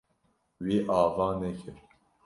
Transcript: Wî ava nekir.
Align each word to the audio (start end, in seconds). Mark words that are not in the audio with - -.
Wî 0.65 0.77
ava 0.99 1.27
nekir. 1.41 1.77